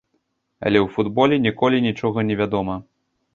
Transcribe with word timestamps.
Але 0.67 0.79
ў 0.85 0.93
футболе 0.95 1.35
ніколі 1.45 1.83
нічога 1.87 2.25
не 2.31 2.39
вядома. 2.41 2.81